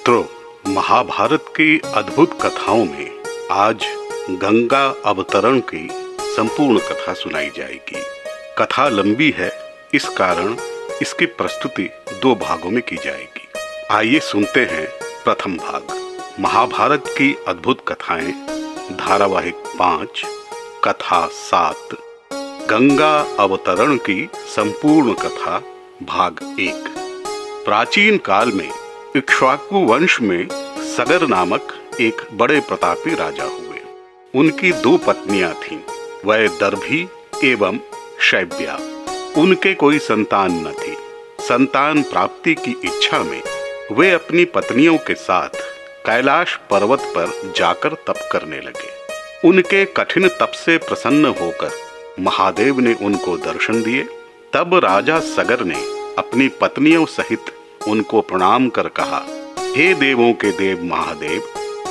[0.00, 3.84] मित्रों, महाभारत की अद्भुत कथाओं में आज
[4.30, 5.88] गंगा अवतरण की
[6.22, 8.00] संपूर्ण कथा सुनाई जाएगी।
[8.58, 9.50] कथा लंबी है,
[9.94, 10.56] इस कारण
[11.02, 11.90] इसकी प्रस्तुति
[12.22, 13.46] दो भागों में की जाएगी।
[13.90, 14.86] आइए सुनते हैं
[15.24, 15.94] प्रथम भाग।
[16.40, 18.32] महाभारत की अद्भुत कथाएँ,
[18.96, 20.22] धारावाहिक पाँच,
[20.84, 21.88] कथा सात।
[22.70, 25.58] गंगा अवतरण की संपूर्ण कथा,
[26.02, 26.94] भाग एक।
[27.64, 28.70] प्राचीन काल में
[29.16, 30.48] इक्ष्वाकु वंश में
[30.96, 33.78] सगर नामक एक बड़े प्रतापी राजा हुए।
[34.34, 35.78] उनकी दो पत्नियाँ थीं,
[36.24, 37.08] वह दर्भी
[37.44, 37.78] एवं
[38.20, 38.78] शैब्या।
[39.40, 40.96] उनके कोई संतान न थी।
[41.40, 43.42] संतान प्राप्ति की इच्छा में
[43.92, 45.48] वे अपनी पत्नियों के साथ
[46.06, 48.90] कैलाश पर्वत पर जाकर तप करने लगे।
[49.48, 51.70] उनके कठिन तप से प्रसन्न होकर
[52.20, 54.08] महादेव ने उनको दर्शन दिए।
[54.52, 55.82] तब राजा सगर ने
[56.18, 57.40] अपनी पत्नियों सहित
[57.80, 59.22] उनको प्रणाम कर कहा,
[59.76, 61.42] हे देवों के देव महादेव,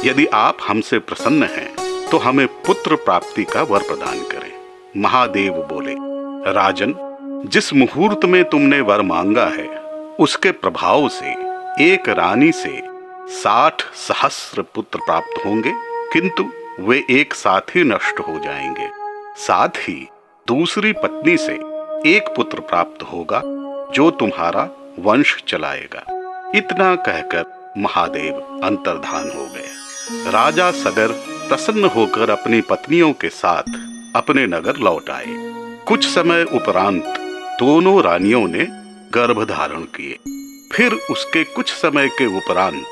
[0.06, 4.52] यदि आप हमसे प्रसन्न हैं तो हमें पुत्र प्राप्ति का वर प्रदान करें।
[4.98, 5.96] महादेव बोले,
[6.54, 6.94] राजन,
[7.46, 9.68] जिस मुहूर्त में तुमने वर मांगा है,
[10.20, 11.32] उसके प्रभाव से
[11.84, 12.82] एक रानी से
[13.34, 15.74] साठ सहस्र पुत्र प्राप्त होंगे,
[16.14, 18.90] किंतु वे एक साथ ही नष्ट हो जाएँगे।
[19.38, 20.08] साथ ही
[20.48, 21.54] दूसरी पत्नी से
[22.10, 23.42] एक पुत्र प्राप्त होगा,
[23.94, 26.04] जो तुम्हारा वंश चलाएगा।
[26.56, 29.70] इतना कहकर महादेव अंतर्धान हो गए।
[30.32, 31.08] राजा सगर
[31.50, 33.64] प्रसन्न होकर अपनी पत्नियों के साथ
[34.16, 35.26] अपने नगर लौट आए।
[35.88, 37.04] कुछ समय उपरांत
[37.60, 38.68] दोनों रानियों ने
[39.14, 40.18] गर्भ धारण किए।
[40.74, 42.86] फिर उसके कुछ समय के उपरांत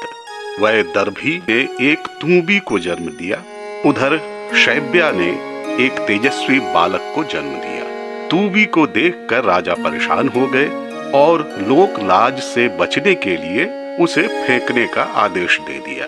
[0.59, 3.43] वह दर्भी ने एक तूबी को जन्म दिया।
[3.85, 4.17] उधर
[4.55, 7.87] शैब्या ने एक तेजस्वी बालक को जन्म दिया।
[8.27, 14.27] तूबी को देखकर राजा परेशान हो गए। और लोक लाज से बचने के लिए उसे
[14.27, 16.07] फेंकने का आदेश दे दिया।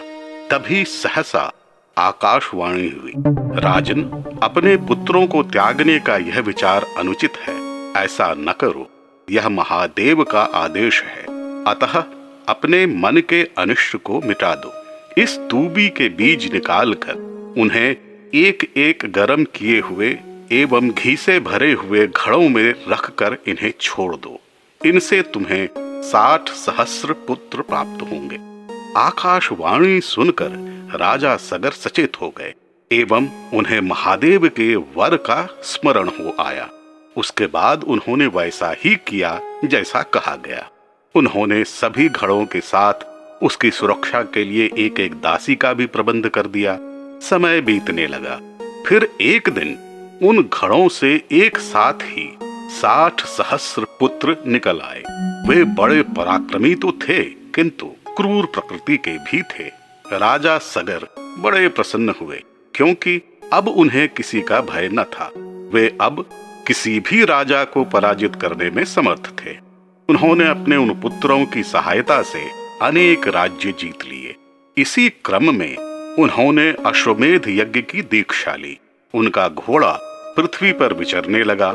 [0.50, 1.52] तभी सहसा
[1.98, 3.14] आकाशवाणी हुई।
[3.62, 4.02] राजन,
[4.44, 8.90] अपने पुत्रों को त्यागने का यह विचार अनुचित है। ऐसा न करो।
[9.32, 11.24] यह महादेव का आदेश है।
[11.66, 12.04] अतः
[12.50, 14.74] अपने मन के अनिष्ट को मिटा दो।
[15.22, 17.14] इस तूबी के बीज निकालकर
[17.58, 17.96] उन्हें
[18.36, 20.18] एक एक गरम किए हुए
[20.52, 24.40] एवं घी से भरे हुए घड़ों में रखकर इन्हें छोड़ दो।
[24.86, 25.70] इनसे तुम्हें
[26.04, 28.38] साठ सहस्र पुत्र प्राप्त होंगे।
[28.98, 30.50] आकाशवाणी सुनकर
[30.96, 32.54] राजा सगर सचेत हो गए,
[32.92, 36.70] एवं उन्हें महादेव के वर का स्मरण हो आया।
[37.18, 40.70] उसके बाद उन्होंने वैसा ही किया जैसा कहा गया।
[41.16, 42.94] उन्होंने सभी घड़ों के साथ
[43.44, 46.78] उसकी सुरक्षा के लिए एक एक दासी का भी प्रबंध कर दिया।
[47.22, 48.40] समय बीतने लगा।
[48.88, 49.78] फिर एक दिन
[50.24, 52.38] उन घड़ों से एक साथ ही
[52.70, 55.04] साठ सहस्र पुत्र निकल आए।
[55.48, 59.64] वे बड़े पराक्रमी तो थे, किंतु क्रूर प्रकृति के भी थे।
[60.18, 61.08] राजा सगर
[61.40, 62.44] बड़े प्रसन्न हुए,
[62.76, 63.22] क्योंकि
[63.54, 65.32] अब उन्हें किसी का भय न था।
[65.74, 66.30] वे अब
[66.68, 69.58] किसी भी राजा को पराजित करने में समर्थ थे।
[70.10, 72.50] उन्होंने अपने उन पुत्रों की सहायता से
[72.82, 74.36] अनेक राज्य जीत लिए।
[74.78, 75.78] इसी क्रम में
[76.16, 78.78] उन्होंने अश्वमेध यज्ञ की दीक्षा ली।
[79.14, 79.98] उनका घोड़ा
[80.38, 81.74] पृथ्वी पर विचरने लगा।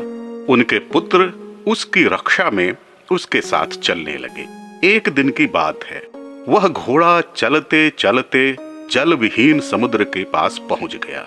[0.49, 1.31] उनके पुत्र
[1.67, 2.75] उसकी रक्षा में
[3.11, 4.47] उसके साथ चलने लगे।
[4.87, 6.01] एक दिन की बात है।
[6.47, 8.55] वह घोड़ा चलते चलते
[8.91, 11.21] जल विहीन समुद्र के पास पहुँच गया।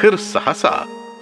[0.00, 0.70] फिर सहसा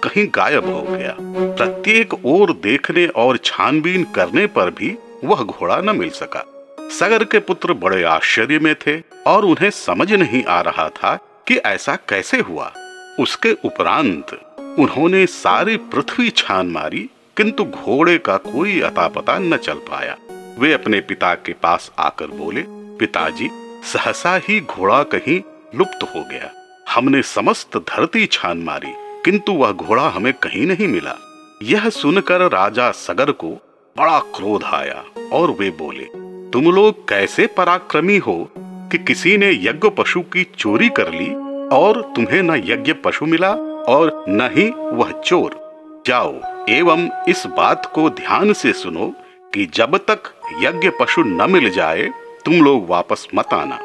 [0.03, 5.97] कहीं गायब हो गया। प्रत्येक ओर देखने और छानबीन करने पर भी वह घोड़ा न
[5.97, 6.45] मिल सका।
[6.89, 11.15] सगर के पुत्र बड़े आश्चर्य में थे और उन्हें समझ नहीं आ रहा था
[11.47, 12.73] कि ऐसा कैसे हुआ।
[13.19, 14.31] उसके उपरांत
[14.79, 20.15] उन्होंने सारी पृथ्वी छान मारी किंतु घोड़े का कोई अता पता न चल पाया।
[20.59, 22.63] वे अपने पिता के पास आकर बोले,
[22.99, 23.49] पिताजी,
[23.83, 25.41] सहसा ही घोड़ा कहीं
[25.75, 26.51] लुप्त हो गया।
[26.95, 28.93] हमने समस्त धरती छान मारी,
[29.25, 31.15] किंतु वह घोड़ा हमें कहीं नहीं मिला।
[31.63, 33.49] यह सुनकर राजा सगर को
[33.95, 35.03] बड़ा क्रोध आया
[35.33, 36.05] और वे बोले,
[36.51, 41.33] तुम लोग कैसे पराक्रमी हो कि किसी ने यज्ञ पशु की चोरी कर ली
[41.77, 43.53] और तुम्हें न यज्ञ पशु मिला
[43.87, 45.65] और न ही वह चोर।
[46.07, 49.13] जाओ एवं इस बात को ध्यान से सुनो
[49.53, 52.09] कि जब तक यज्ञ पशु न मिल जाए,
[52.45, 53.75] तुम लोग वापस मत आना।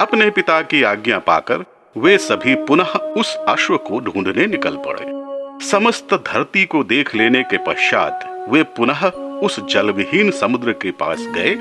[0.00, 1.64] अपने पिता की आज्ञा पाकर
[1.96, 7.56] वे सभी पुनः उस अश्व को ढूँढने निकल पड़े। समस्त धरती को देख लेने के
[7.56, 9.06] पश्चात वे पुनः
[9.42, 11.54] उस जलविहीन समुद्र के पास गए,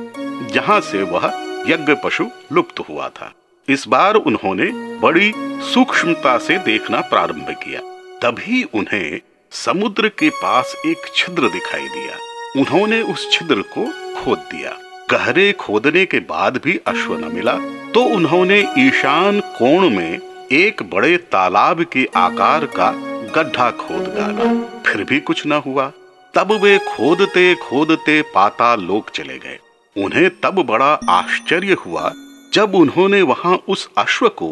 [0.53, 1.31] जहाँ से वह
[1.67, 3.31] यज्ञ पशु लुप्त हुआ था।
[3.67, 4.65] इस बार उन्होंने
[4.99, 5.31] बड़ी
[5.63, 7.81] सूक्ष्मता से देखना प्रारंभ किया।
[8.21, 9.19] तभी उन्हें
[9.55, 12.15] समुद्र के पास एक छिद्र दिखाई दिया।
[12.55, 13.85] उन्होंने उस छिद्र को
[14.15, 14.71] खोद दिया।
[15.11, 17.53] गहरे खोदने के बाद भी अश्व न मिला
[17.93, 22.91] तो उन्होंने ईशान कोण में एक बड़े तालाब के आकार का
[23.35, 24.49] गड्ढा खोद डाला।
[24.81, 25.91] फिर भी कुछ न हुआ।
[26.33, 29.59] तब वे खोदते खोदते पाता लोक चले गए।
[29.95, 32.11] उन्हें तब बड़ा आश्चर्य हुआ
[32.53, 34.49] जब उन्होंने वहाँ उस अश्व को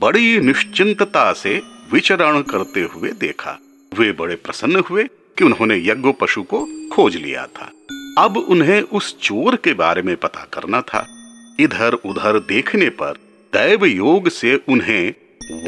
[0.00, 1.60] बड़ी निश्चिंतता से
[1.92, 3.58] विचरण करते हुए देखा।
[3.98, 5.04] वे बड़े प्रसन्न हुए
[5.38, 7.70] कि उन्होंने यज्ञ पशु को खोज लिया था।
[8.18, 11.06] अब उन्हें उस चोर के बारे में पता करना था।
[11.60, 13.18] इधर उधर देखने पर
[13.52, 15.14] दैव योग से उन्हें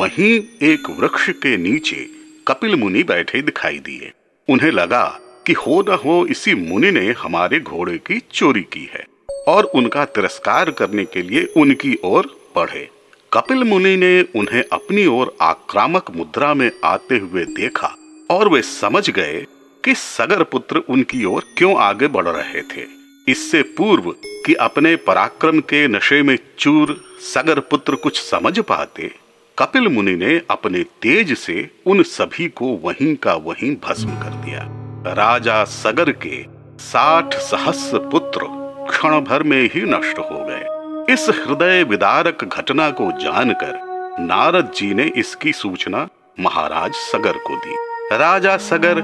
[0.00, 0.32] वहीं
[0.62, 2.06] एक वृक्ष के नीचे
[2.49, 4.12] कपिल मुनि बैठे दिखाई दिए।
[4.49, 5.05] उन्हें लगा
[5.46, 9.06] कि हो न हो, इसी मुनि ने हमारे घोड़े की चोरी की है
[9.49, 12.88] और उनका तिरस्कार करने के लिए उनकी ओर बढ़े।
[13.32, 17.94] कपिल मुनि ने उन्हें अपनी ओर आक्रामक मुद्रा में आते हुए देखा
[18.31, 19.44] और वे समझ गए
[19.84, 22.87] कि सगर पुत्र उनकी ओर क्यों आगे बढ़ रहे थे।
[23.28, 24.11] इससे पूर्व
[24.46, 29.11] कि अपने पराक्रम के नशे में चूर सगर पुत्र कुछ समझ पाते,
[29.58, 34.67] कपिल मुनि ने अपने तेज से उन सभी को वहीं का वहीं भस्म कर दिया।
[35.14, 36.44] राजा सगर के
[36.78, 38.46] साठ सहस्र पुत्र
[38.90, 43.81] क्षण भर में ही नष्ट हो गए। इस हृदय विदारक घटना को जानकर
[44.20, 46.08] नारद जी ने इसकी सूचना
[46.40, 47.76] महाराज सगर को दी।
[48.12, 48.99] राजा सगर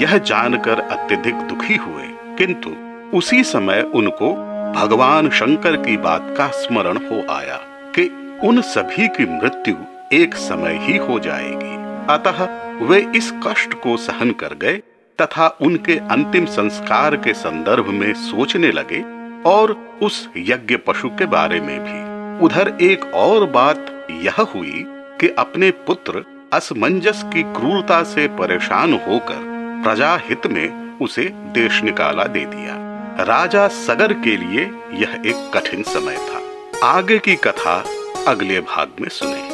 [0.00, 2.04] यह जानकर अत्यधिक दुखी हुए,
[2.38, 2.70] किंतु
[3.16, 4.32] उसी समय उनको
[4.72, 7.56] भगवान शंकर की बात का स्मरण हो आया
[7.94, 8.06] कि
[8.44, 9.74] उन सभी की मृत्यु
[10.12, 11.76] एक समय ही हो जाएगी।
[12.12, 12.44] अतः
[12.84, 14.76] वे इस कष्ट को सहन कर गए
[15.18, 19.04] तथा उनके अंतिम संस्कार के संदर्भ में सोचने लगे
[19.50, 19.72] और
[20.02, 24.84] उस यज्ञ पशु के बारे में भी। उधर एक और बात यह हुई
[25.20, 29.42] कि अपने पुत्र असमंजस की क्रूरता से परेशान होकर
[29.84, 32.74] प्रजा हित में उसे देश निकाला दे दिया।
[33.24, 34.60] राजा सगर के लिए
[34.92, 36.40] यह एक कठिन समय था।
[36.88, 37.84] आगे की कथा
[38.28, 39.47] अगले भाग में सुने